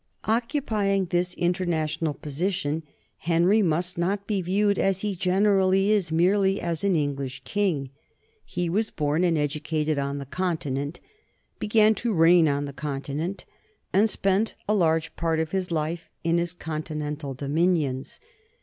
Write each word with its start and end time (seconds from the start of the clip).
Occupying 0.25 1.05
this 1.05 1.35
international 1.35 2.15
position, 2.15 2.81
Henry 3.17 3.61
must 3.61 3.99
not 3.99 4.25
be 4.25 4.41
viewed, 4.41 4.79
as 4.79 5.01
he 5.01 5.15
generally 5.15 5.91
is, 5.91 6.11
merely 6.11 6.59
as 6.59 6.83
an 6.83 6.95
English 6.95 7.43
king. 7.45 7.91
He 8.43 8.67
was 8.67 8.89
born 8.89 9.23
and 9.23 9.37
educated 9.37 9.99
on 9.99 10.17
the 10.17 10.25
Continent, 10.25 10.99
began 11.59 11.93
to 11.93 12.13
reign 12.13 12.47
on 12.47 12.65
the 12.65 12.73
Continent, 12.73 13.45
and 13.93 14.09
spent 14.09 14.55
a 14.67 14.73
large 14.73 15.15
part 15.15 15.39
of 15.39 15.51
his 15.51 15.69
life 15.69 16.09
in 16.23 16.39
his 16.39 16.53
continental 16.53 17.35
dominions. 17.35 18.19